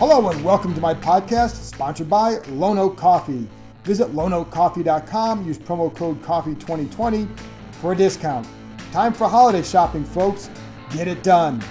[0.00, 3.46] Hello and welcome to my podcast, sponsored by Lone Oak Coffee.
[3.84, 7.28] Visit loneoakcoffee.com, use promo code COFFEE2020
[7.72, 8.48] for a discount.
[8.92, 10.48] Time for holiday shopping, folks.
[10.88, 11.62] Get it done.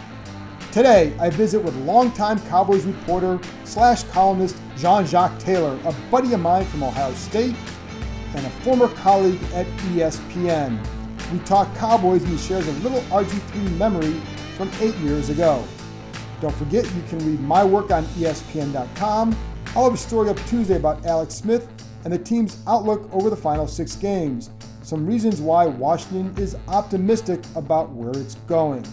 [0.71, 6.65] Today, I visit with longtime Cowboys reporter slash columnist Jean-Jacques Taylor, a buddy of mine
[6.65, 7.55] from Ohio State
[8.35, 10.77] and a former colleague at ESPN.
[11.33, 14.21] We talk Cowboys and he shares a little RG3 memory
[14.55, 15.65] from eight years ago.
[16.41, 19.35] Don't forget, you can read my work on ESPN.com.
[19.75, 21.67] I'll have a story up Tuesday about Alex Smith
[22.03, 24.49] and the team's outlook over the final six games.
[24.81, 28.85] Some reasons why Washington is optimistic about where it's going.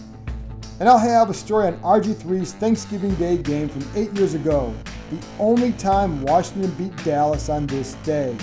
[0.79, 4.75] And I'll have a story on RG3's Thanksgiving Day game from eight years ago,
[5.09, 8.37] the only time Washington beat Dallas on this day.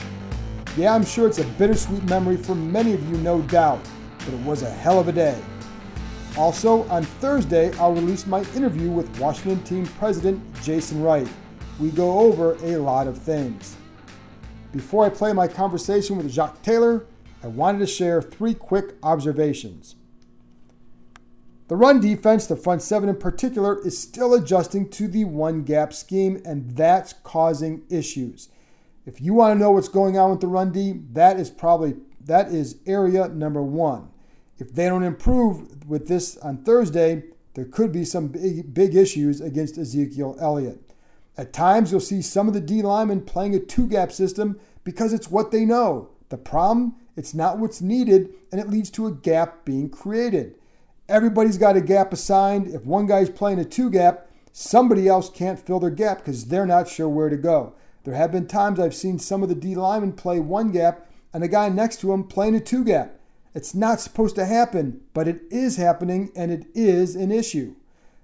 [0.77, 3.78] Yeah, I'm sure it's a bittersweet memory for many of you, no doubt,
[4.19, 5.41] but it was a hell of a day.
[6.36, 11.28] Also, on Thursday, I'll release my interview with Washington team president Jason Wright.
[11.78, 13.76] We go over a lot of things.
[14.72, 17.06] Before I play my conversation with Jacques Taylor,
[17.44, 19.94] I wanted to share three quick observations.
[21.68, 25.92] The run defense, the front seven in particular, is still adjusting to the one gap
[25.92, 28.48] scheme, and that's causing issues.
[29.06, 31.94] If you want to know what's going on with the run D, that is probably
[32.25, 34.09] that is area number one.
[34.59, 39.41] If they don't improve with this on Thursday, there could be some big, big issues
[39.41, 40.81] against Ezekiel Elliott.
[41.37, 45.12] At times, you'll see some of the D linemen playing a two gap system because
[45.12, 46.10] it's what they know.
[46.28, 50.54] The problem, it's not what's needed, and it leads to a gap being created.
[51.09, 52.69] Everybody's got a gap assigned.
[52.69, 56.66] If one guy's playing a two gap, somebody else can't fill their gap because they're
[56.66, 57.75] not sure where to go.
[58.04, 61.42] There have been times I've seen some of the D linemen play one gap and
[61.42, 63.19] a guy next to him playing a two gap.
[63.54, 67.76] It's not supposed to happen, but it is happening and it is an issue.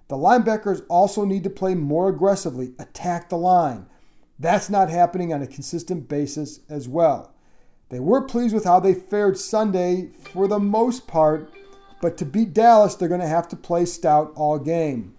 [0.08, 3.86] The linebackers also need to play more aggressively, attack the line.
[4.40, 7.32] That's not happening on a consistent basis as well.
[7.90, 11.52] They were pleased with how they fared Sunday for the most part,
[12.00, 15.14] but to beat Dallas, they're going to have to play stout all game.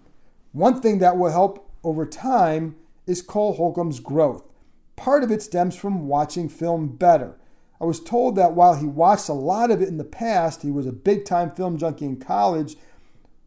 [0.52, 4.44] One thing that will help over time is Cole Holcomb's growth.
[4.96, 7.38] Part of it stems from watching film better.
[7.82, 10.70] I was told that while he watched a lot of it in the past, he
[10.70, 12.76] was a big time film junkie in college.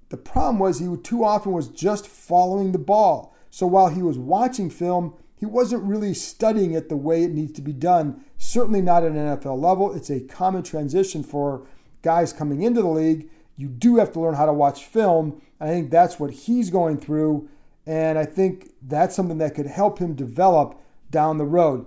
[0.10, 3.34] The problem was he too often was just following the ball.
[3.50, 7.54] So while he was watching film, he wasn't really studying it the way it needs
[7.54, 8.26] to be done.
[8.38, 9.96] Certainly not at an NFL level.
[9.96, 11.66] It's a common transition for
[12.02, 13.30] guys coming into the league.
[13.56, 15.42] You do have to learn how to watch film.
[15.62, 17.48] I think that's what he's going through.
[17.86, 20.78] And I think that's something that could help him develop
[21.10, 21.86] down the road.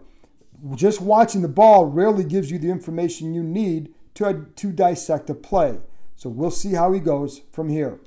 [0.74, 5.34] Just watching the ball rarely gives you the information you need to, to dissect a
[5.34, 5.78] play.
[6.16, 8.00] So we'll see how he goes from here.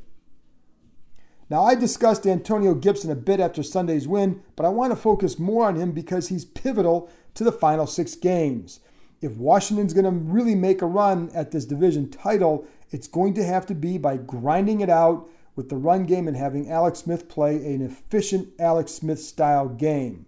[1.50, 5.38] Now, I discussed Antonio Gibson a bit after Sunday's win, but I want to focus
[5.38, 8.80] more on him because he's pivotal to the final six games.
[9.22, 13.44] If Washington's going to really make a run at this division title, it's going to
[13.44, 17.28] have to be by grinding it out with the run game and having Alex Smith
[17.28, 20.26] play an efficient Alex Smith style game.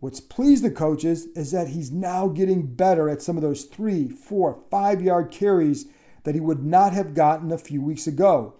[0.00, 4.08] What's pleased the coaches is that he's now getting better at some of those three,
[4.08, 5.86] four, five yard carries
[6.24, 8.54] that he would not have gotten a few weeks ago.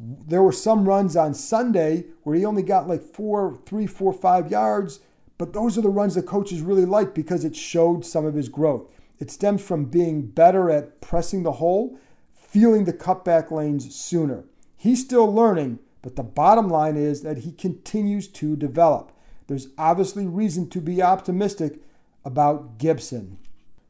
[0.00, 4.50] There were some runs on Sunday where he only got like four, three, four, five
[4.50, 5.00] yards,
[5.36, 8.48] but those are the runs the coaches really like because it showed some of his
[8.48, 8.90] growth.
[9.18, 11.98] It stems from being better at pressing the hole,
[12.34, 14.44] feeling the cutback lanes sooner.
[14.76, 19.12] He's still learning, but the bottom line is that he continues to develop.
[19.48, 21.80] There's obviously reason to be optimistic
[22.24, 23.38] about Gibson.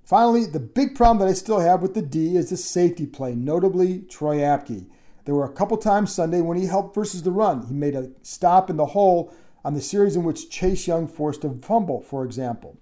[0.05, 3.35] Finally, the big problem that I still have with the D is the safety play,
[3.35, 4.87] notably Troy Apke.
[5.27, 7.67] There were a couple times Sunday when he helped versus the run.
[7.67, 9.35] He made a stop in the hole
[9.65, 12.79] on the series in which Chase Young forced a fumble, for example.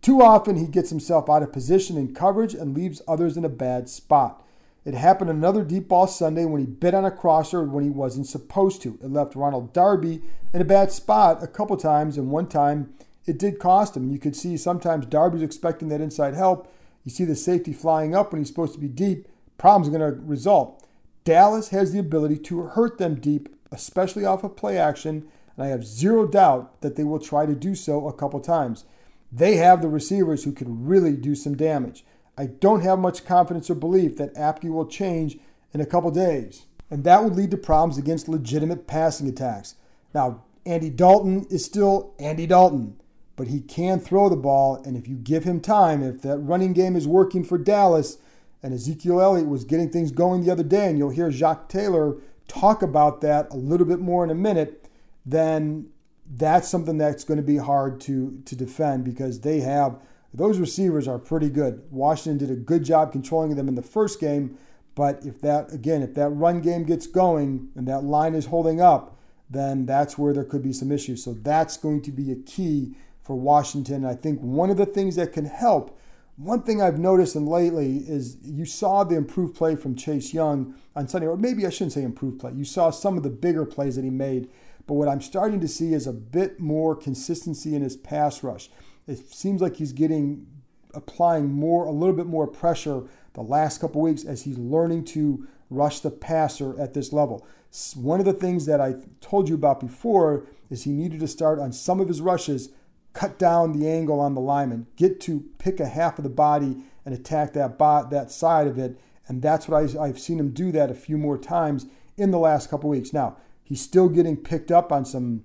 [0.00, 3.50] Too often he gets himself out of position in coverage and leaves others in a
[3.50, 4.44] bad spot.
[4.86, 8.28] It happened another deep ball Sunday when he bit on a crosser when he wasn't
[8.28, 8.96] supposed to.
[9.02, 10.22] It left Ronald Darby
[10.54, 12.94] in a bad spot a couple times, and one time
[13.26, 14.12] it did cost him.
[14.12, 16.72] You could see sometimes Darby's expecting that inside help.
[17.02, 19.26] You see the safety flying up when he's supposed to be deep.
[19.58, 20.86] Problems are going to result.
[21.24, 25.68] Dallas has the ability to hurt them deep, especially off of play action, and I
[25.68, 28.84] have zero doubt that they will try to do so a couple times.
[29.32, 32.04] They have the receivers who can really do some damage.
[32.38, 35.38] I don't have much confidence or belief that Apke will change
[35.72, 39.76] in a couple days, and that would lead to problems against legitimate passing attacks.
[40.14, 43.00] Now, Andy Dalton is still Andy Dalton,
[43.36, 46.72] but he can throw the ball, and if you give him time, if that running
[46.72, 48.18] game is working for Dallas,
[48.62, 52.16] and Ezekiel Elliott was getting things going the other day, and you'll hear Jacques Taylor
[52.48, 54.88] talk about that a little bit more in a minute,
[55.24, 55.88] then
[56.28, 60.00] that's something that's going to be hard to, to defend because they have
[60.36, 61.82] those receivers are pretty good.
[61.90, 64.58] Washington did a good job controlling them in the first game,
[64.94, 68.80] but if that again, if that run game gets going and that line is holding
[68.80, 69.18] up,
[69.48, 71.24] then that's where there could be some issues.
[71.24, 74.04] So that's going to be a key for Washington.
[74.04, 75.98] I think one of the things that can help,
[76.36, 80.74] one thing I've noticed and lately is you saw the improved play from Chase Young
[80.94, 82.52] on Sunday, or maybe I shouldn't say improved play.
[82.52, 84.50] You saw some of the bigger plays that he made,
[84.86, 88.70] but what I'm starting to see is a bit more consistency in his pass rush.
[89.06, 90.46] It seems like he's getting
[90.94, 93.02] applying more, a little bit more pressure
[93.34, 97.46] the last couple weeks as he's learning to rush the passer at this level.
[97.94, 101.58] One of the things that I told you about before is he needed to start
[101.58, 102.70] on some of his rushes,
[103.12, 106.76] cut down the angle on the lineman, get to pick a half of the body
[107.04, 108.98] and attack that bot, that side of it.
[109.28, 111.86] And that's what I, I've seen him do that a few more times
[112.16, 113.12] in the last couple weeks.
[113.12, 115.44] Now, he's still getting picked up on some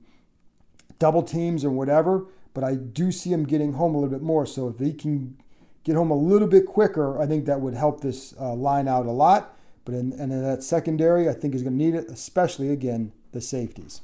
[1.00, 4.46] double teams or whatever, but I do see him getting home a little bit more.
[4.46, 5.38] So if he can
[5.84, 9.06] get home a little bit quicker, I think that would help this uh, line out
[9.06, 9.58] a lot.
[9.86, 13.14] But in, and in that secondary, I think is going to need it, especially again
[13.32, 14.02] the safeties.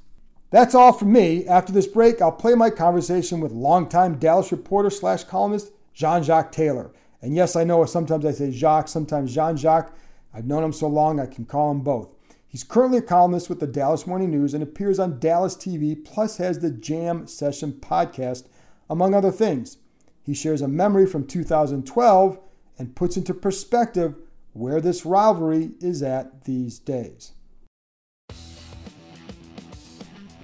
[0.50, 1.46] That's all from me.
[1.46, 6.52] After this break, I'll play my conversation with longtime Dallas reporter slash columnist Jean Jacques
[6.52, 6.92] Taylor.
[7.22, 9.94] And yes, I know sometimes I say Jacques, sometimes Jean Jacques.
[10.34, 12.10] I've known him so long I can call him both.
[12.58, 16.38] He's currently a columnist with the Dallas Morning News and appears on Dallas TV, plus
[16.38, 18.48] has the Jam Session podcast,
[18.90, 19.78] among other things.
[20.24, 22.40] He shares a memory from 2012
[22.80, 24.16] and puts into perspective
[24.54, 27.34] where this rivalry is at these days.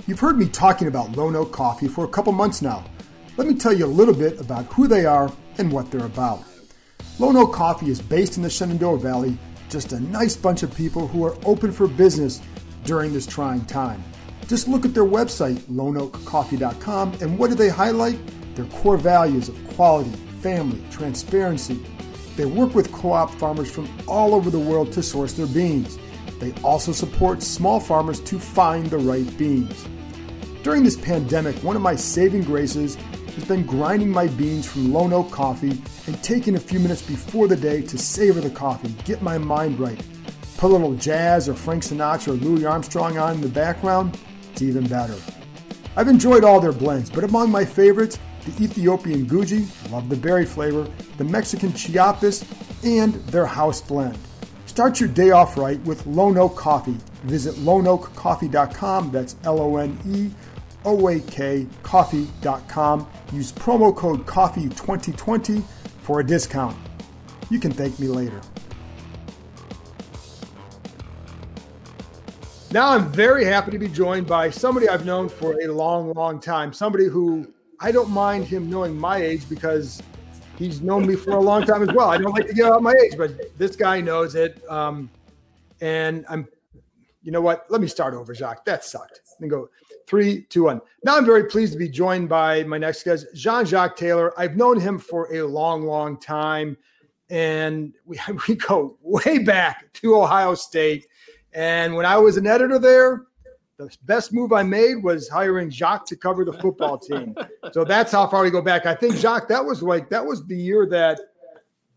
[0.05, 2.85] You've heard me talking about Lone Oak Coffee for a couple months now.
[3.37, 6.43] Let me tell you a little bit about who they are and what they're about.
[7.17, 9.35] Lone Oak Coffee is based in the Shenandoah Valley
[9.69, 12.41] just a nice bunch of people who are open for business
[12.83, 14.03] during this trying time.
[14.47, 18.19] Just look at their website, loneoakcoffee.com, and what do they highlight?
[18.55, 20.11] Their core values of quality,
[20.41, 21.83] family, transparency.
[22.35, 25.97] They work with co op farmers from all over the world to source their beans.
[26.39, 29.87] They also support small farmers to find the right beans.
[30.63, 32.97] During this pandemic, one of my saving graces
[33.33, 37.47] has been grinding my beans from Lone Oak Coffee and taking a few minutes before
[37.47, 40.01] the day to savor the coffee, get my mind right.
[40.57, 44.17] Put a little jazz or Frank Sinatra or Louis Armstrong on in the background,
[44.51, 45.15] it's even better.
[45.95, 50.45] I've enjoyed all their blends, but among my favorites, the Ethiopian Guji, love the berry
[50.45, 50.87] flavor,
[51.17, 52.45] the Mexican Chiapas,
[52.83, 54.17] and their house blend.
[54.65, 56.97] Start your day off right with Lone Oak Coffee.
[57.23, 60.31] Visit loneoakcoffee.com, that's L O N E
[60.83, 63.07] oakcoffee.com.
[63.31, 65.63] Use promo code COFFEE2020
[66.01, 66.75] for a discount.
[67.49, 68.41] You can thank me later.
[72.71, 76.39] Now I'm very happy to be joined by somebody I've known for a long, long
[76.39, 76.73] time.
[76.73, 80.01] Somebody who I don't mind him knowing my age because
[80.57, 82.09] he's known me for a long time as well.
[82.09, 84.63] I don't like to give out my age, but this guy knows it.
[84.69, 85.09] Um,
[85.81, 86.47] and I'm,
[87.21, 87.65] you know what?
[87.69, 88.65] Let me start over, Jacques.
[88.65, 89.21] That sucked.
[89.39, 89.69] And go
[90.13, 90.79] three, two, one.
[91.03, 94.31] Now I'm very pleased to be joined by my next guest, Jean Jacques Taylor.
[94.39, 96.77] I've known him for a long, long time.
[97.31, 101.07] And we, we go way back to Ohio State.
[101.53, 103.23] And when I was an editor there,
[103.77, 107.33] the best move I made was hiring Jacques to cover the football team.
[107.71, 108.85] so that's how far we go back.
[108.85, 111.19] I think Jacques, that was like that was the year that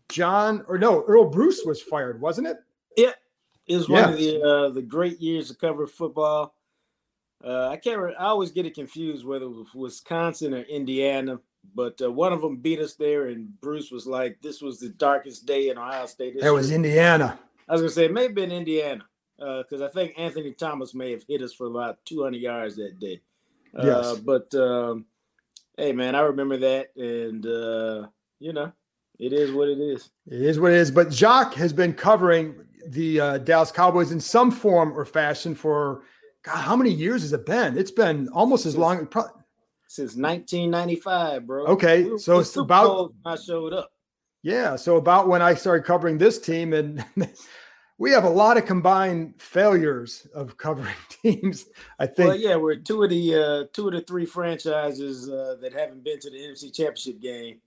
[0.09, 2.57] John or no Earl Bruce was fired, wasn't it?
[2.97, 3.11] Yeah,
[3.67, 6.55] it was one of the uh, the great years to cover football.
[7.43, 7.99] Uh, I can't.
[7.99, 11.39] Re- I always get it confused whether it was Wisconsin or Indiana,
[11.75, 14.89] but uh, one of them beat us there, and Bruce was like, "This was the
[14.89, 17.39] darkest day in Ohio State." It was Indiana.
[17.69, 19.05] I was gonna say it may have been Indiana
[19.37, 22.99] because uh, I think Anthony Thompson may have hit us for about 200 yards that
[22.99, 23.21] day.
[23.77, 24.19] Uh, yes.
[24.19, 25.05] But um,
[25.77, 28.07] hey, man, I remember that, and uh,
[28.39, 28.71] you know,
[29.19, 30.09] It is what it is.
[30.27, 30.91] It is what it is.
[30.91, 32.55] But Jacques has been covering
[32.87, 36.03] the uh, Dallas Cowboys in some form or fashion for
[36.47, 37.77] God, how many years has it been?
[37.77, 39.05] It's been almost as long.
[39.89, 41.65] Since 1995, bro.
[41.67, 43.91] Okay, We were- so it's about- I showed up.
[44.43, 44.75] yeah.
[44.77, 47.03] So about when I started covering this team, and
[47.97, 51.65] we have a lot of combined failures of covering teams.
[51.99, 52.29] I think.
[52.29, 56.03] Well, yeah, we're two of the uh, two of the three franchises uh, that haven't
[56.03, 57.59] been to the NFC Championship game.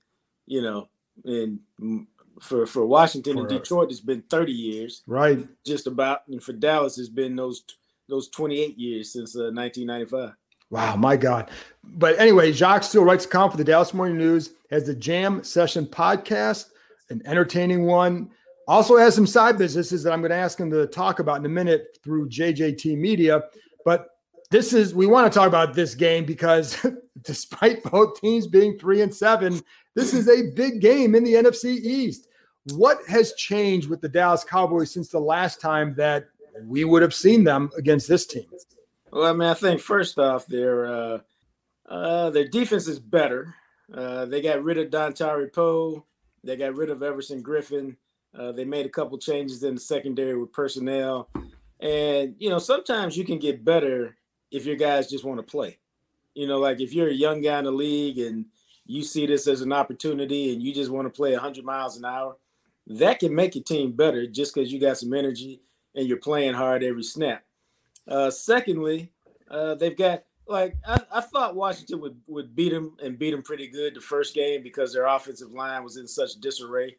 [0.47, 0.89] You know,
[1.25, 1.61] and
[2.41, 5.47] for for Washington and Detroit, it's been 30 years, Right.
[5.67, 6.27] just about.
[6.29, 7.63] And for Dallas, it's been those
[8.11, 10.35] those 28 years since uh, 1995.
[10.71, 11.51] Wow, my God.
[11.83, 15.43] But anyway, Jacques still writes a column for the Dallas Morning News, has the Jam
[15.43, 16.67] Session podcast,
[17.11, 18.31] an entertaining one.
[18.69, 21.47] Also has some side businesses that I'm going to ask him to talk about in
[21.47, 23.43] a minute through JJT Media.
[23.85, 24.11] But
[24.51, 26.77] this is we want to talk about this game because
[27.23, 29.61] despite both teams being three and seven,
[29.97, 32.29] this is a big game in the NFC East.
[32.75, 36.27] What has changed with the Dallas Cowboys since the last time that
[36.67, 38.47] we would have seen them against this team?
[39.11, 41.19] Well, I mean, I think first off, their uh,
[41.89, 43.55] uh, their defense is better.
[43.93, 46.05] Uh, they got rid of Dontari Poe.
[46.45, 47.97] They got rid of Everson Griffen.
[48.39, 51.29] Uh, they made a couple changes in the secondary with personnel,
[51.81, 54.17] and you know sometimes you can get better
[54.53, 55.79] if your guys just want to play.
[56.35, 58.47] You know, like if you're a young guy in the league and
[58.87, 62.05] you see this as an opportunity and you just want to play 100 miles an
[62.05, 62.37] hour,
[62.87, 65.61] that can make your team better just because you got some energy
[65.95, 67.45] and you're playing hard every snap.
[68.09, 69.13] Uh, secondly,
[69.51, 73.43] uh, they've got like I, I thought Washington would would beat them and beat them
[73.43, 76.97] pretty good the first game because their offensive line was in such disarray.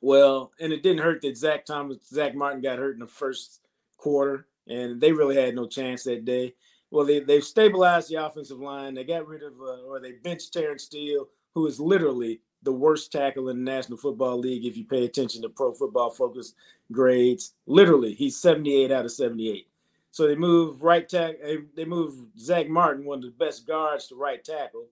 [0.00, 3.60] Well, and it didn't hurt that Zach Thomas, Zach Martin got hurt in the first
[3.98, 6.54] quarter, and they really had no chance that day.
[6.90, 8.94] Well, they they've stabilized the offensive line.
[8.94, 13.12] They got rid of uh, or they benched Terence Steele, who is literally the worst
[13.12, 16.54] tackle in the National Football League if you pay attention to Pro Football Focus
[16.92, 17.54] grades.
[17.66, 19.66] Literally, he's 78 out of 78.
[20.10, 21.36] So they move right tack.
[21.42, 24.86] They, they move Zach Martin, one of the best guards, to right tackle,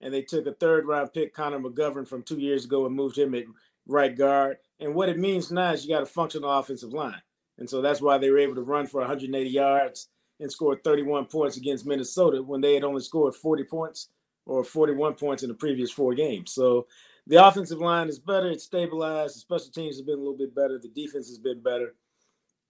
[0.00, 3.18] and they took a third round pick, Connor McGovern, from two years ago, and moved
[3.18, 3.44] him at
[3.86, 4.56] right guard.
[4.80, 7.20] And what it means now is you got a functional offensive line,
[7.58, 10.08] and so that's why they were able to run for 180 yards
[10.40, 14.08] and score 31 points against Minnesota when they had only scored 40 points
[14.46, 16.52] or 41 points in the previous four games.
[16.52, 16.86] So
[17.26, 18.48] the offensive line is better.
[18.48, 19.34] It's stabilized.
[19.34, 20.78] The special teams have been a little bit better.
[20.78, 21.94] The defense has been better.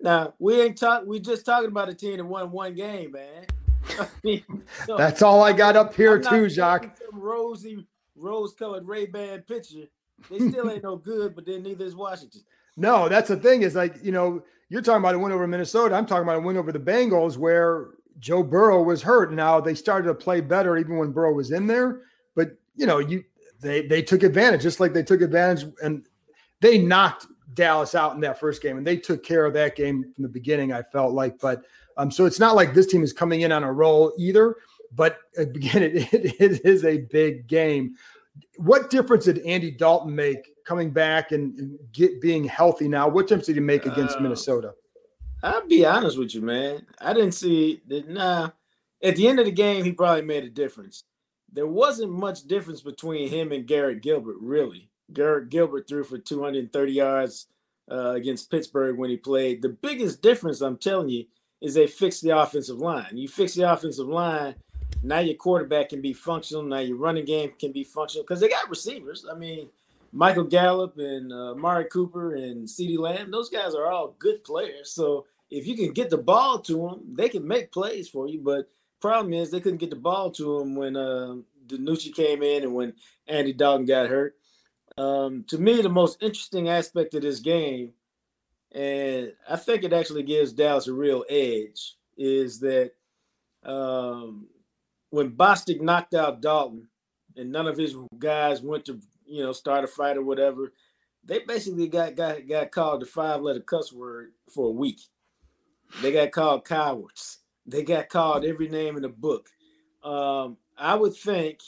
[0.00, 1.04] Now we ain't talk.
[1.06, 3.44] We just talking about a team that won one game, man.
[4.00, 4.44] I mean,
[4.86, 6.98] so That's all I got up here too, Jacques.
[6.98, 9.84] Some rosy, rose-colored Ray-Ban picture.
[10.30, 12.42] They still ain't no good, but then neither is Washington.
[12.76, 15.94] No, that's the thing is like, you know, you're talking about a win over Minnesota.
[15.94, 19.32] I'm talking about a win over the Bengals where Joe Burrow was hurt.
[19.32, 22.02] Now they started to play better even when Burrow was in there.
[22.34, 23.24] But, you know, you
[23.60, 26.06] they they took advantage, just like they took advantage and
[26.60, 30.12] they knocked Dallas out in that first game and they took care of that game
[30.14, 31.38] from the beginning, I felt like.
[31.38, 31.62] But
[31.96, 34.56] um, so it's not like this team is coming in on a roll either.
[34.94, 37.94] But again, it, it, it is a big game.
[38.58, 43.08] What difference did Andy Dalton make coming back and, get being healthy now?
[43.08, 44.74] What difference did he make against Uh, Minnesota?
[45.42, 46.86] I'll be honest with you, man.
[47.00, 48.08] I didn't see that.
[48.08, 48.50] Nah,
[49.02, 51.04] at the end of the game, he probably made a difference.
[51.52, 54.90] There wasn't much difference between him and Garrett Gilbert, really.
[55.12, 57.46] Garrett Gilbert threw for 230 yards
[57.90, 59.62] uh, against Pittsburgh when he played.
[59.62, 61.24] The biggest difference, I'm telling you,
[61.60, 63.16] is they fixed the offensive line.
[63.16, 64.56] You fix the offensive line,
[65.02, 66.62] now your quarterback can be functional.
[66.62, 69.24] Now your running game can be functional because they got receivers.
[69.30, 69.68] I mean,
[70.16, 74.90] Michael Gallup and uh, Mari Cooper and CeeDee Lamb, those guys are all good players.
[74.90, 78.40] So if you can get the ball to them, they can make plays for you.
[78.40, 82.62] But problem is they couldn't get the ball to them when uh, DiNucci came in
[82.62, 82.94] and when
[83.28, 84.36] Andy Dalton got hurt.
[84.96, 87.92] Um, to me, the most interesting aspect of this game,
[88.72, 92.92] and I think it actually gives Dallas a real edge, is that
[93.64, 94.46] um,
[95.10, 96.88] when Bostic knocked out Dalton
[97.36, 100.72] and none of his guys went to you know start a fight or whatever,
[101.24, 105.00] they basically got got got called the five letter cuss word for a week.
[106.02, 107.38] They got called cowards.
[107.66, 109.48] They got called every name in the book.
[110.04, 111.60] Um, I would think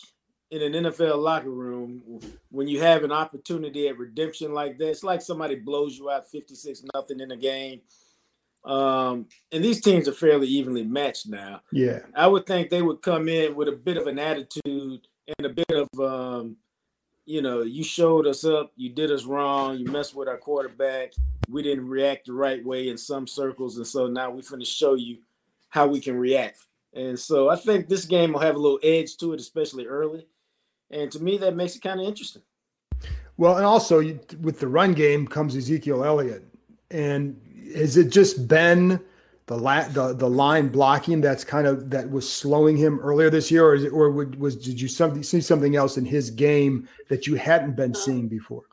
[0.50, 5.20] in an NFL locker room when you have an opportunity at redemption like this, like
[5.20, 7.80] somebody blows you out 56 nothing in a game.
[8.64, 11.60] Um, and these teams are fairly evenly matched now.
[11.72, 12.00] Yeah.
[12.14, 15.06] I would think they would come in with a bit of an attitude
[15.38, 16.56] and a bit of, um,
[17.28, 21.12] you know, you showed us up, you did us wrong, you messed with our quarterback,
[21.50, 24.66] we didn't react the right way in some circles, and so now we're going to
[24.66, 25.18] show you
[25.68, 26.58] how we can react.
[26.94, 30.26] And so I think this game will have a little edge to it, especially early.
[30.90, 32.40] And to me, that makes it kind of interesting.
[33.36, 33.98] Well, and also
[34.40, 36.44] with the run game comes Ezekiel Elliott,
[36.90, 37.38] and
[37.76, 39.00] has it just been
[39.48, 43.50] the la- the the line blocking that's kind of that was slowing him earlier this
[43.50, 46.30] year, or is it, or would, was did you something see something else in his
[46.30, 48.64] game that you hadn't been seeing before?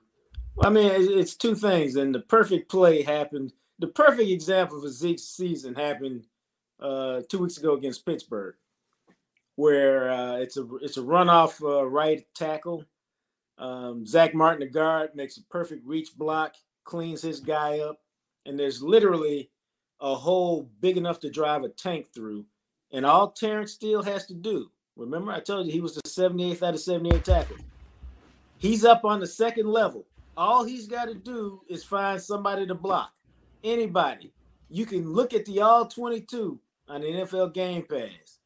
[0.61, 3.53] I mean, it's two things, and the perfect play happened.
[3.79, 6.25] The perfect example of Zeke's season happened
[6.81, 8.55] uh, two weeks ago against Pittsburgh,
[9.55, 12.83] where uh, it's a it's a runoff uh, right tackle.
[13.57, 18.01] Um, Zach Martin, the guard, makes a perfect reach block, cleans his guy up,
[18.45, 19.49] and there's literally
[20.05, 22.45] a hole big enough to drive a tank through.
[22.91, 26.61] And all Terence Steele has to do, remember I told you he was the 78th
[26.61, 27.59] out of 78 tackles.
[28.59, 30.05] He's up on the second level.
[30.37, 33.13] All he's got to do is find somebody to block.
[33.63, 34.31] Anybody.
[34.69, 38.37] You can look at the all 22 on the NFL Game Pass.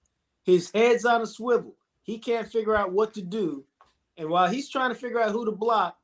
[0.44, 1.75] His head's on a swivel.
[2.04, 3.66] He can't figure out what to do.
[4.18, 5.98] And while he's trying to figure out who to block,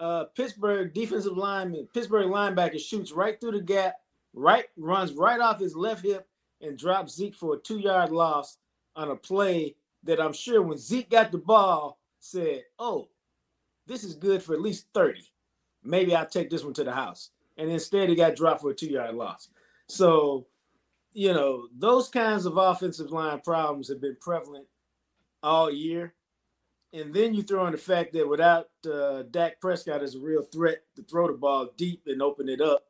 [0.00, 3.96] uh, Pittsburgh defensive lineman, Pittsburgh linebacker shoots right through the gap,
[4.34, 6.26] right runs right off his left hip
[6.60, 8.58] and drops Zeke for a two yard loss
[8.96, 9.74] on a play
[10.04, 13.08] that I'm sure when Zeke got the ball said, "Oh,
[13.86, 15.22] this is good for at least 30.
[15.82, 18.74] Maybe I'll take this one to the house." And instead, he got dropped for a
[18.74, 19.48] two yard loss.
[19.88, 20.46] So,
[21.12, 24.66] you know, those kinds of offensive line problems have been prevalent
[25.42, 26.14] all year.
[26.94, 30.42] And then you throw in the fact that without uh, Dak Prescott as a real
[30.42, 32.84] threat to throw the ball deep and open it up,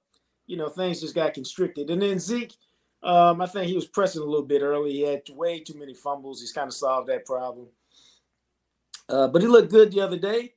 [0.47, 1.91] you know, things just got constricted.
[1.91, 2.55] And then Zeke,
[3.03, 4.93] um, I think he was pressing a little bit early.
[4.93, 6.41] He had way too many fumbles.
[6.41, 7.69] He's kind of solved that problem.
[9.09, 10.55] Uh, but he looked good the other day.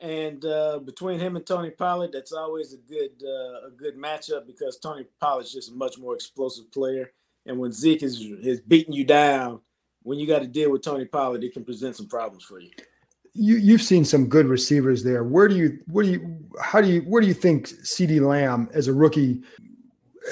[0.00, 4.46] And uh, between him and Tony Pollard, that's always a good uh, a good matchup
[4.46, 7.12] because Tony Pollard's just a much more explosive player.
[7.46, 9.60] And when Zeke is is beating you down,
[10.02, 12.70] when you got to deal with Tony Pollard, it can present some problems for you.
[13.34, 15.24] You you've seen some good receivers there.
[15.24, 18.68] Where do you where do you how do you where do you think CeeDee Lamb
[18.72, 19.42] as a rookie?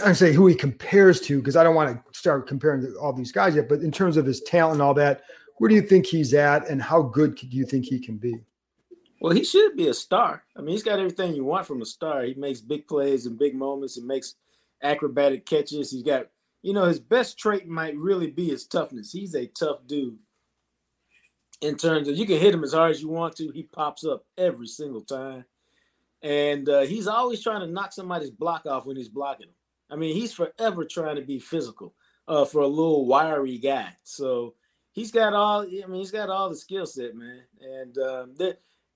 [0.05, 3.13] I say who he compares to because I don't want to start comparing to all
[3.13, 3.69] these guys yet.
[3.69, 5.23] But in terms of his talent and all that,
[5.59, 8.37] where do you think he's at, and how good do you think he can be?
[9.21, 10.45] Well, he should be a star.
[10.57, 12.23] I mean, he's got everything you want from a star.
[12.23, 14.37] He makes big plays and big moments and makes
[14.83, 15.91] acrobatic catches.
[15.91, 16.29] He's got
[16.63, 19.13] you know, his best trait might really be his toughness.
[19.13, 20.19] He's a tough dude.
[21.63, 24.05] In terms of you can hit him as hard as you want to, he pops
[24.05, 25.45] up every single time,
[26.23, 29.55] and uh, he's always trying to knock somebody's block off when he's blocking him.
[29.91, 31.95] I mean, he's forever trying to be physical
[32.27, 33.89] uh, for a little wiry guy.
[34.05, 34.55] So
[34.93, 35.63] he's got all.
[35.63, 37.43] I mean, he's got all the skill set, man.
[37.61, 38.35] And um,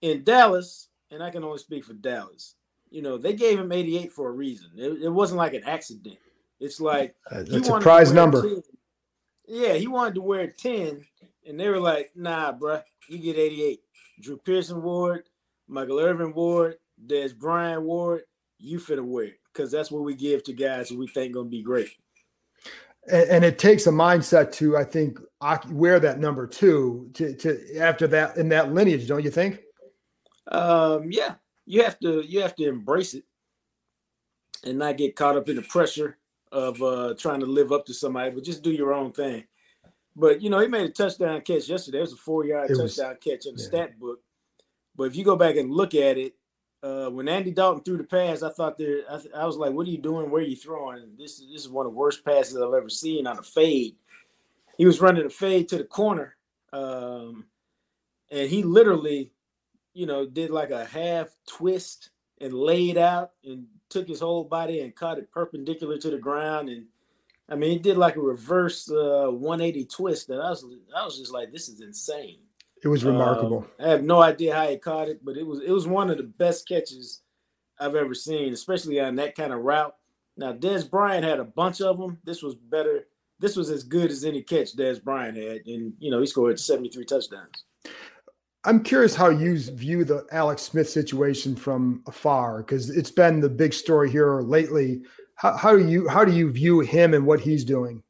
[0.01, 2.55] in Dallas, and I can only speak for Dallas.
[2.91, 4.71] You know, they gave him 88 for a reason.
[4.77, 6.19] It, it wasn't like an accident.
[6.61, 8.43] It's like uh, that's a prize number.
[8.43, 8.63] 10.
[9.49, 11.05] Yeah, he wanted to wear 10,
[11.47, 13.81] and they were like, nah, bro, you get 88.
[14.21, 15.25] Drew Pearson Ward,
[15.69, 18.23] Michael Irvin Ward, Dez Bryant Ward,
[18.59, 21.49] you fit wear it because that's what we give to guys who we think gonna
[21.49, 21.91] be great.
[23.11, 25.19] And, and, it takes a mindset to, I think,
[25.71, 29.61] wear that number two to, to after that in that lineage, don't you think?
[30.49, 31.35] Um, yeah,
[31.67, 33.25] you have to you have to embrace it
[34.65, 36.19] and not get caught up in the pressure
[36.51, 39.45] of uh, trying to live up to somebody, but just do your own thing.
[40.17, 41.99] But you know, he made a touchdown catch yesterday.
[41.99, 43.69] It was a four-yard touchdown catch in the yeah.
[43.69, 44.21] stat book.
[44.97, 46.35] But if you go back and look at it,
[46.83, 49.01] uh, when Andy Dalton threw the pass, I thought there.
[49.11, 50.31] I, I, was like, "What are you doing?
[50.31, 52.89] Where are you throwing?" This is this is one of the worst passes I've ever
[52.89, 53.97] seen on a fade.
[54.79, 56.37] He was running a fade to the corner,
[56.73, 57.45] um,
[58.31, 59.33] and he literally,
[59.95, 64.81] you know, did like a half twist and laid out and took his whole body
[64.81, 66.69] and caught it perpendicular to the ground.
[66.69, 66.87] And
[67.49, 70.31] I mean, he did like a reverse uh, 180 twist.
[70.31, 70.65] And I was,
[70.97, 72.39] I was just like, this is insane.
[72.83, 73.67] It was remarkable.
[73.81, 76.11] Uh, I have no idea how he caught it, but it was, it was one
[76.11, 77.23] of the best catches
[77.81, 79.95] I've ever seen, especially on that kind of route.
[80.37, 82.19] Now, Dez Bryant had a bunch of them.
[82.25, 83.07] This was better.
[83.39, 86.61] This was as good as any catch Dez Bryant had, and you know he scored
[86.61, 87.65] 73 touchdowns.
[88.65, 93.49] I'm curious how you view the Alex Smith situation from afar because it's been the
[93.49, 95.03] big story here lately.
[95.37, 98.03] How, how, do you how do you view him and what he's doing?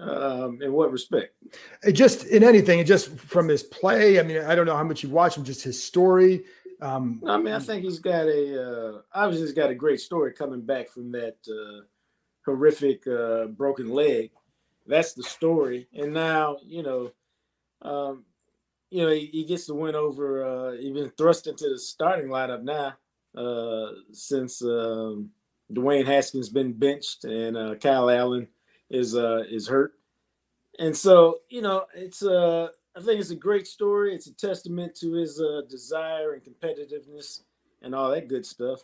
[0.00, 1.34] Um, in what respect?
[1.82, 4.18] It just in anything, just from his play.
[4.18, 6.44] I mean, I don't know how much you watch him, just his story.
[6.80, 10.32] Um, I mean, I think he's got a uh, obviously he's got a great story
[10.32, 11.84] coming back from that uh,
[12.44, 14.30] horrific uh, broken leg.
[14.86, 17.12] That's the story, and now you know.
[17.82, 18.24] Um,
[18.90, 20.44] you know, he, he gets the win over.
[20.44, 22.94] Uh, he's been thrust into the starting lineup now
[23.36, 25.30] uh, since um,
[25.72, 28.48] Dwayne Haskins been benched and uh, Kyle Allen
[28.90, 29.92] is uh, is hurt,
[30.78, 34.14] and so you know it's uh, I think it's a great story.
[34.14, 37.42] It's a testament to his uh, desire and competitiveness
[37.80, 38.80] and all that good stuff.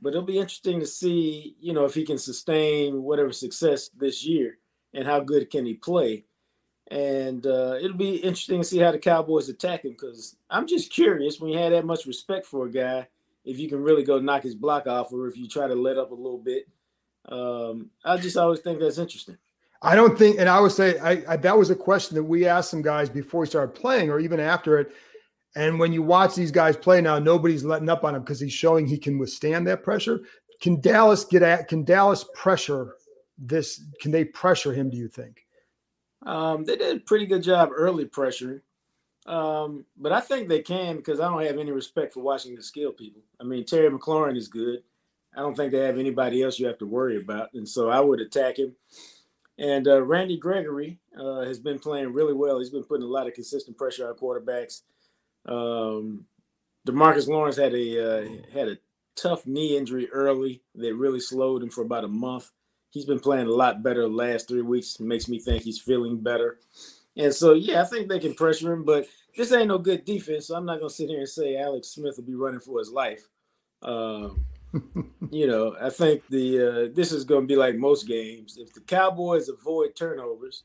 [0.00, 4.24] But it'll be interesting to see, you know, if he can sustain whatever success this
[4.24, 4.58] year
[4.94, 6.24] and how good can he play.
[6.90, 10.92] And uh, it'll be interesting to see how the Cowboys attack him because I'm just
[10.92, 13.08] curious when you had that much respect for a guy,
[13.48, 15.96] if you can really go knock his block off or if you try to let
[15.96, 16.68] up a little bit.
[17.30, 19.38] Um, I just always think that's interesting.
[19.80, 22.46] I don't think, and I would say I, I, that was a question that we
[22.46, 24.92] asked some guys before we started playing or even after it.
[25.56, 28.52] And when you watch these guys play now, nobody's letting up on him because he's
[28.52, 30.20] showing he can withstand that pressure.
[30.60, 31.68] Can Dallas get at?
[31.68, 32.96] Can Dallas pressure
[33.38, 33.82] this?
[34.00, 34.90] Can they pressure him?
[34.90, 35.46] Do you think?
[36.26, 38.60] Um, they did a pretty good job early pressuring,
[39.28, 42.92] um, but I think they can because I don't have any respect for Washington skill
[42.92, 43.20] people.
[43.38, 44.82] I mean, Terry McLaurin is good.
[45.36, 48.00] I don't think they have anybody else you have to worry about, and so I
[48.00, 48.74] would attack him.
[49.58, 52.58] And uh, Randy Gregory uh, has been playing really well.
[52.58, 54.82] He's been putting a lot of consistent pressure on quarterbacks.
[55.46, 56.24] Um,
[56.86, 58.78] Demarcus Lawrence had a uh, had a
[59.14, 62.50] tough knee injury early that really slowed him for about a month.
[62.90, 64.98] He's been playing a lot better the last three weeks.
[65.00, 66.60] Makes me think he's feeling better.
[67.18, 70.46] And so, yeah, I think they can pressure him, but this ain't no good defense.
[70.46, 72.90] So I'm not gonna sit here and say Alex Smith will be running for his
[72.90, 73.28] life.
[73.82, 74.30] Uh,
[75.30, 78.56] you know, I think the uh, this is going to be like most games.
[78.58, 80.62] If the Cowboys avoid turnovers,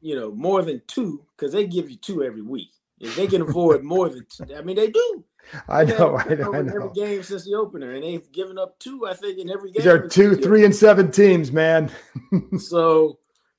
[0.00, 2.70] you know, more than two, because they give you two every week.
[3.00, 5.24] If they can avoid more than, two, I mean, they do.
[5.68, 6.74] I know, I know, I know.
[6.74, 9.06] Every game since the opener, and they've given up two.
[9.06, 9.82] I think in every game.
[9.82, 11.90] These are two, three, and seven teams, man.
[12.58, 13.18] so,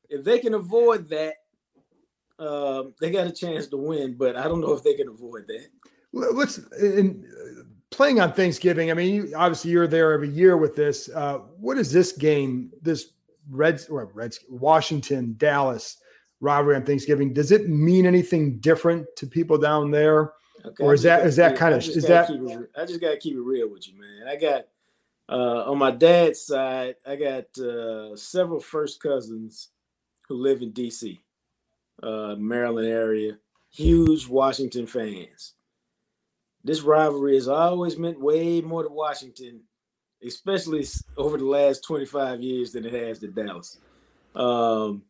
[0.09, 1.35] if they can avoid that,
[2.39, 4.15] um, they got a chance to win.
[4.17, 5.67] But I don't know if they can avoid that.
[6.11, 7.25] Let's in
[7.91, 8.91] playing on Thanksgiving.
[8.91, 11.09] I mean, you, obviously you're there every year with this.
[11.09, 12.71] Uh, what is this game?
[12.81, 13.11] This
[13.49, 15.97] Reds or Reds Washington Dallas
[16.39, 17.33] rivalry on Thanksgiving.
[17.33, 20.33] Does it mean anything different to people down there?
[20.65, 22.29] Okay, or is that is that kind of is that?
[22.29, 24.27] It, I just gotta keep it real with you, man.
[24.27, 24.65] I got
[25.29, 29.69] uh, on my dad's side, I got uh, several first cousins
[30.27, 31.21] who live in D.C.,
[32.03, 33.37] uh, Maryland area,
[33.71, 35.53] huge Washington fans.
[36.63, 39.61] This rivalry has always meant way more to Washington,
[40.23, 40.85] especially
[41.17, 43.79] over the last 25 years than it has to Dallas.
[44.35, 45.03] Um,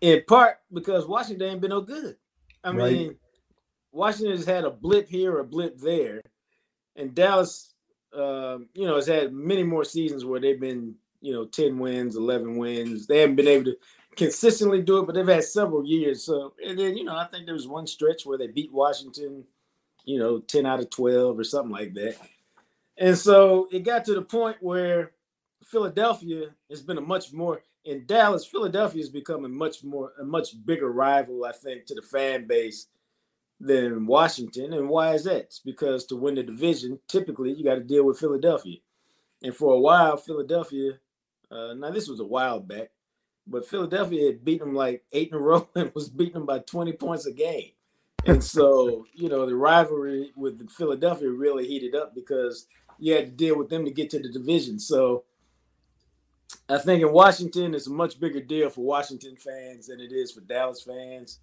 [0.00, 2.16] in part because Washington ain't been no good.
[2.62, 2.92] I right.
[2.92, 3.16] mean,
[3.92, 6.22] Washington has had a blip here, a blip there,
[6.96, 7.74] and Dallas,
[8.14, 12.16] uh, you know, has had many more seasons where they've been, you know, ten wins,
[12.16, 13.06] eleven wins.
[13.06, 13.76] They haven't been able to
[14.18, 16.24] consistently do it, but they've had several years.
[16.24, 19.44] So, and then you know, I think there was one stretch where they beat Washington,
[20.04, 22.16] you know, ten out of twelve or something like that.
[22.98, 25.12] And so it got to the point where
[25.64, 30.50] Philadelphia has been a much more in Dallas, Philadelphia is becoming much more a much
[30.66, 32.88] bigger rival, I think, to the fan base
[33.60, 34.74] than Washington.
[34.74, 35.44] And why is that?
[35.44, 38.76] It's because to win the division, typically you got to deal with Philadelphia.
[39.42, 40.98] And for a while, Philadelphia,
[41.50, 42.90] uh, now this was a while back,
[43.48, 46.58] but Philadelphia had beaten them like eight in a row and was beating them by
[46.60, 47.70] 20 points a game.
[48.26, 52.66] And so, you know, the rivalry with Philadelphia really heated up because
[52.98, 54.78] you had to deal with them to get to the division.
[54.78, 55.24] So
[56.68, 60.32] I think in Washington, it's a much bigger deal for Washington fans than it is
[60.32, 61.40] for Dallas fans.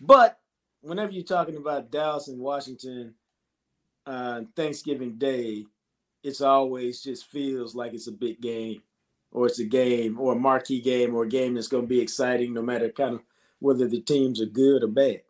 [0.00, 0.38] But
[0.82, 3.14] whenever you're talking about Dallas and Washington
[4.06, 5.66] uh, Thanksgiving Day,
[6.22, 8.82] it's always just feels like it's a big game,
[9.32, 12.00] or it's a game, or a marquee game, or a game that's going to be
[12.00, 13.22] exciting, no matter kind of
[13.60, 15.22] whether the teams are good or bad.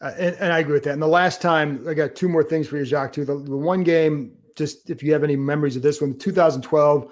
[0.00, 0.92] Uh, and, and, I agree with that.
[0.92, 3.14] And the last time, I got two more things for you, Jacques.
[3.14, 7.10] Too the, the one game, just if you have any memories of this one, 2012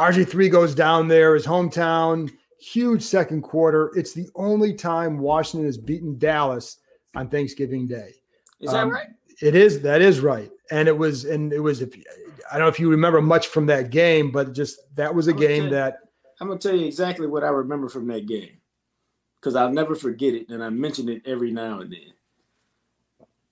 [0.00, 3.92] RG3 goes down there, his hometown, huge second quarter.
[3.94, 6.78] It's the only time Washington has beaten Dallas
[7.14, 8.14] on Thanksgiving Day.
[8.60, 9.08] Is that um, right?
[9.42, 9.82] It is.
[9.82, 10.50] That is right.
[10.70, 11.82] And it was, and it was.
[11.82, 11.94] If
[12.50, 15.32] I don't know if you remember much from that game, but just that was a
[15.32, 15.98] game you, that.
[16.40, 18.58] I'm gonna tell you exactly what I remember from that game,
[19.38, 22.12] because I'll never forget it, and I mention it every now and then.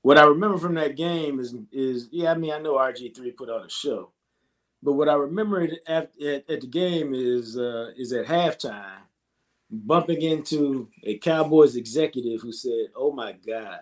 [0.03, 3.51] What I remember from that game is, is yeah, I mean, I know RG3 put
[3.51, 4.13] on a show,
[4.83, 9.03] but what I remember at, at, at the game is uh, is at halftime,
[9.71, 13.81] bumping into a Cowboys executive who said, "Oh my God,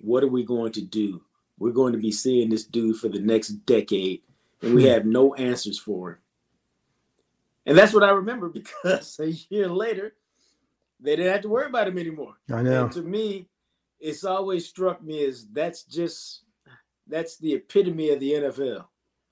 [0.00, 1.22] what are we going to do?
[1.58, 4.22] We're going to be seeing this dude for the next decade,
[4.62, 4.88] and we hmm.
[4.88, 6.18] have no answers for him."
[7.66, 10.14] And that's what I remember because a year later,
[11.00, 12.34] they didn't have to worry about him anymore.
[12.52, 12.84] I know.
[12.84, 13.48] And to me,
[14.00, 16.42] it's always struck me as that's just
[17.06, 18.86] that's the epitome of the NFL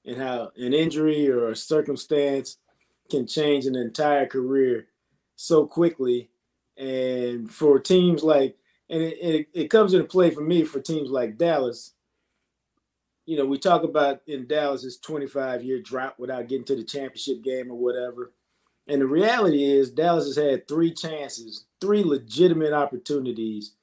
[0.05, 2.59] and how an injury or a circumstance
[3.11, 4.87] can change an entire career
[5.37, 6.31] so quickly.
[6.77, 8.57] And for teams like,
[8.89, 11.93] and it, it, it comes into play for me for teams like Dallas.
[13.31, 16.83] You know, we talk about in Dallas this 25 year drought without getting to the
[16.83, 18.33] championship game or whatever.
[18.89, 23.75] And the reality is, Dallas has had three chances, three legitimate opportunities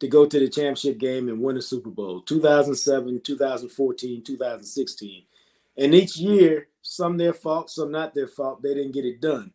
[0.00, 5.22] to go to the championship game and win a Super Bowl 2007, 2014, 2016.
[5.76, 9.52] And each year, some their fault, some not their fault, they didn't get it done.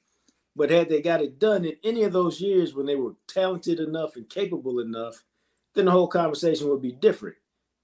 [0.55, 3.79] But had they got it done in any of those years when they were talented
[3.79, 5.23] enough and capable enough,
[5.73, 7.37] then the whole conversation would be different.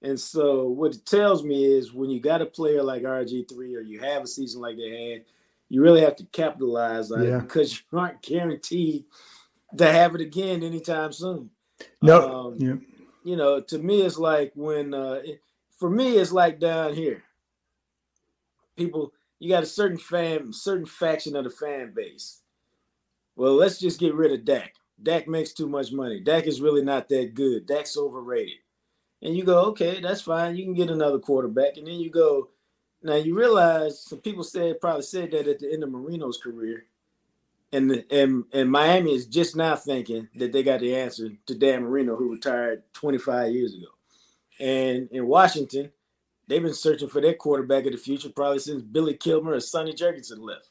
[0.06, 3.80] And so, what it tells me is when you got a player like RG3 or
[3.80, 5.24] you have a season like they had,
[5.68, 7.38] you really have to capitalize on yeah.
[7.38, 9.04] it because you aren't guaranteed
[9.76, 11.50] to have it again anytime soon.
[12.00, 12.74] No, um, yeah.
[13.24, 15.22] you know, to me, it's like when, uh,
[15.76, 17.24] for me, it's like down here.
[18.76, 22.42] People, you got a certain fan, certain faction of the fan base.
[23.34, 24.74] Well, let's just get rid of Dak.
[25.02, 26.20] Dak makes too much money.
[26.20, 27.66] Dak is really not that good.
[27.66, 28.58] Dak's overrated.
[29.22, 30.56] And you go, okay, that's fine.
[30.56, 31.76] You can get another quarterback.
[31.76, 32.50] And then you go,
[33.02, 36.86] now you realize some people said probably said that at the end of Marino's career,
[37.72, 41.84] and and and Miami is just now thinking that they got the answer to Dan
[41.84, 43.86] Marino, who retired 25 years ago,
[44.58, 45.92] and in Washington,
[46.48, 49.92] they've been searching for their quarterback of the future probably since Billy Kilmer or Sonny
[49.92, 50.70] Jurgensen left.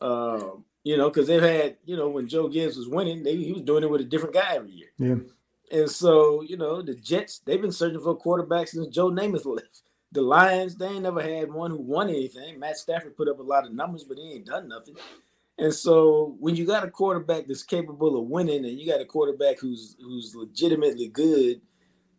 [0.00, 3.52] Um, you know, because they've had, you know, when Joe Gibbs was winning, they, he
[3.52, 4.88] was doing it with a different guy every year.
[4.98, 5.16] Yeah.
[5.70, 9.44] And so, you know, the Jets, they've been searching for a quarterback since Joe Namath
[9.56, 12.58] left the Lions, they ain't never had one who won anything.
[12.58, 14.96] Matt Stafford put up a lot of numbers, but he ain't done nothing.
[15.58, 19.04] And so when you got a quarterback that's capable of winning and you got a
[19.04, 21.60] quarterback who's who's legitimately good,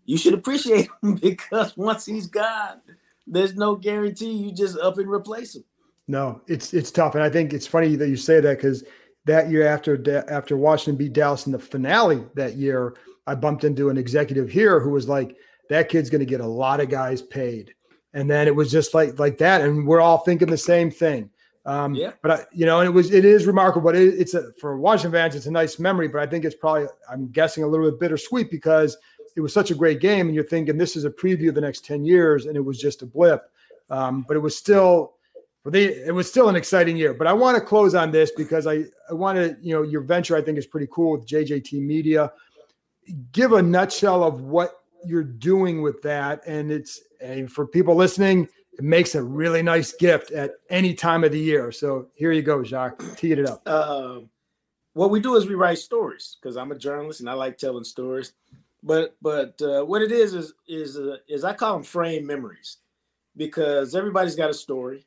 [0.05, 2.81] you should appreciate him because once he's gone,
[3.27, 5.63] there's no guarantee you just up and replace him.
[6.07, 8.83] No, it's it's tough, and I think it's funny that you say that because
[9.25, 12.95] that year after after Washington beat Dallas in the finale that year,
[13.27, 15.35] I bumped into an executive here who was like,
[15.69, 17.73] "That kid's going to get a lot of guys paid."
[18.13, 21.29] and then it was just like like that, and we're all thinking the same thing.
[21.65, 22.11] Um, yeah.
[22.21, 23.85] But I, you know, and it was it is remarkable.
[23.85, 26.07] But it, it's a for Washington fans, it's a nice memory.
[26.07, 28.97] But I think it's probably I'm guessing a little bit bittersweet because
[29.35, 31.61] it was such a great game, and you're thinking this is a preview of the
[31.61, 33.43] next ten years, and it was just a blip.
[33.89, 35.13] Um, but it was still
[35.63, 37.13] for the it was still an exciting year.
[37.13, 40.01] But I want to close on this because I I want to you know your
[40.01, 42.31] venture I think is pretty cool with JJT Media.
[43.31, 48.47] Give a nutshell of what you're doing with that, and it's and for people listening,
[48.73, 51.71] it makes a really nice gift at any time of the year.
[51.71, 53.01] So here you go, Jacques.
[53.17, 53.61] Tee it up.
[53.65, 54.19] Uh,
[54.93, 57.83] what we do is we write stories because I'm a journalist and I like telling
[57.83, 58.33] stories.
[58.83, 62.77] But but uh, what it is is is uh, is I call them frame memories
[63.37, 65.05] because everybody's got a story,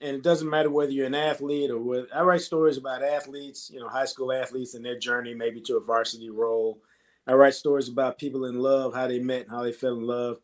[0.00, 2.08] and it doesn't matter whether you're an athlete or what.
[2.14, 5.76] I write stories about athletes, you know, high school athletes and their journey maybe to
[5.76, 6.78] a varsity role.
[7.26, 10.38] I write stories about people in love, how they met, how they fell in love.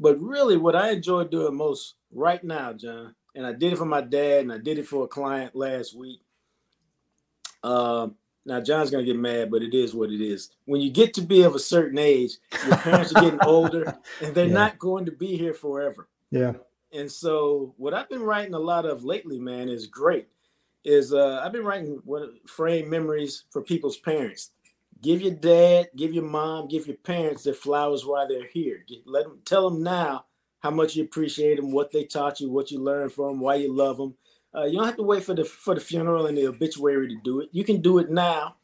[0.00, 3.84] But really, what I enjoy doing most right now, John, and I did it for
[3.84, 6.20] my dad, and I did it for a client last week.
[7.62, 10.50] Um, now John's gonna get mad, but it is what it is.
[10.64, 12.32] When you get to be of a certain age,
[12.66, 14.52] your parents are getting older, and they're yeah.
[14.52, 16.08] not going to be here forever.
[16.30, 16.54] Yeah.
[16.92, 20.28] And so, what I've been writing a lot of lately, man, is great.
[20.84, 24.50] Is uh, I've been writing what frame memories for people's parents
[25.04, 28.84] give your dad, give your mom, give your parents their flowers while they're here.
[28.88, 30.24] Get, let them tell them now
[30.60, 33.56] how much you appreciate them, what they taught you, what you learned from them, why
[33.56, 34.14] you love them.
[34.54, 37.16] Uh, you don't have to wait for the for the funeral and the obituary to
[37.22, 37.50] do it.
[37.52, 38.56] You can do it now.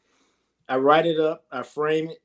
[0.67, 2.21] I write it up, I frame it,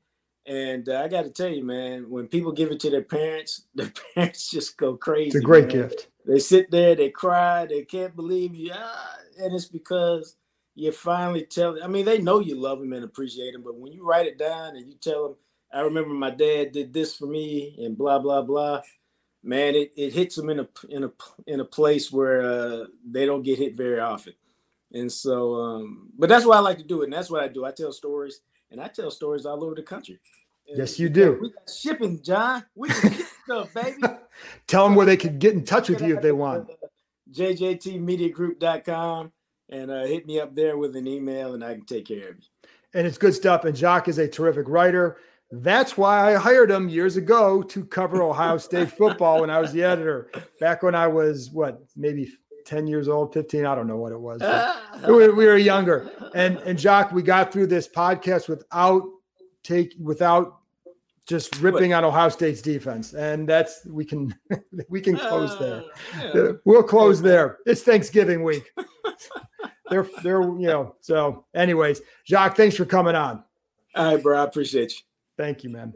[0.51, 3.65] and uh, I got to tell you, man, when people give it to their parents,
[3.75, 5.27] their parents just go crazy.
[5.27, 5.89] It's a great man.
[5.89, 6.07] gift.
[6.25, 10.35] They sit there, they cry, they can't believe you, ah, and it's because
[10.77, 13.91] you finally tell I mean, they know you love them and appreciate them, but when
[13.91, 15.35] you write it down and you tell them,
[15.73, 18.81] I remember my dad did this for me and blah blah blah,
[19.43, 21.11] man, it, it hits them in a in a
[21.47, 24.33] in a place where uh, they don't get hit very often.
[24.93, 27.47] And so, um, but that's why I like to do it, and that's what I
[27.47, 27.65] do.
[27.65, 30.19] I tell stories, and I tell stories all over the country.
[30.67, 31.39] Yes, you do.
[31.41, 32.63] We got shipping, John.
[32.75, 33.97] We can get stuff, baby.
[34.67, 36.69] tell them where they can get in touch with you if they want.
[37.33, 39.31] JJTmediagroup.com
[39.69, 42.37] and uh, hit me up there with an email and I can take care of
[42.37, 42.69] you.
[42.93, 43.65] And it's good stuff.
[43.65, 45.17] And Jacques is a terrific writer.
[45.51, 49.71] That's why I hired him years ago to cover Ohio State football when I was
[49.71, 50.31] the editor.
[50.59, 52.31] Back when I was what, maybe
[52.65, 54.41] 10 years old, 15, I don't know what it was.
[55.07, 56.11] we, we were younger.
[56.35, 59.03] And and Jacques, we got through this podcast without
[59.63, 60.56] take without
[61.27, 64.33] just ripping but, on Ohio State's defense, and that's we can
[64.89, 66.33] we can uh, close uh, there.
[66.33, 66.51] Yeah.
[66.65, 67.57] We'll close there.
[67.65, 68.71] It's Thanksgiving week.
[69.89, 70.95] they're they're you know.
[71.01, 73.43] So, anyways, Jacques, thanks for coming on.
[73.95, 74.39] All right, bro.
[74.39, 74.99] I appreciate you.
[75.37, 75.93] Thank you, man.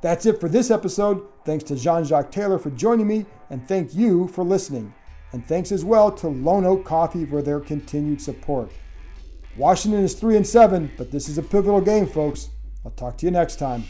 [0.00, 1.26] That's it for this episode.
[1.44, 4.94] Thanks to Jean Jacques Taylor for joining me, and thank you for listening.
[5.32, 8.70] And thanks as well to Lone Oak Coffee for their continued support.
[9.56, 12.48] Washington is 3 and 7, but this is a pivotal game, folks.
[12.84, 13.84] I'll talk to you next time.